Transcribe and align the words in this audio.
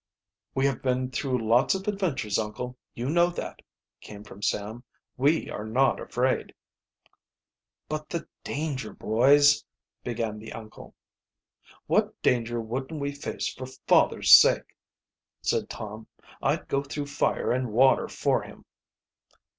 "We 0.55 0.65
have 0.65 0.81
been 0.81 1.11
through 1.11 1.47
lots 1.47 1.75
of 1.75 1.87
adventures, 1.87 2.39
uncle, 2.39 2.75
you 2.95 3.07
know 3.07 3.29
that," 3.29 3.61
came 3.99 4.23
from 4.23 4.41
Sam. 4.41 4.83
"We 5.15 5.47
are 5.51 5.63
not 5.63 5.99
afraid." 5.99 6.55
"But 7.87 8.09
the 8.09 8.27
danger, 8.43 8.93
boys" 8.93 9.63
began 10.03 10.39
the 10.39 10.53
uncle. 10.53 10.95
"What 11.85 12.19
danger 12.23 12.59
wouldn't 12.59 12.99
we 12.99 13.11
face 13.11 13.47
for 13.53 13.67
father's 13.67 14.31
sake!" 14.31 14.75
said 15.43 15.69
Tom. 15.69 16.07
"I'd 16.41 16.67
go 16.67 16.81
through 16.81 17.05
fire 17.05 17.51
and 17.51 17.71
water 17.71 18.07
for 18.07 18.41
him." 18.41 18.65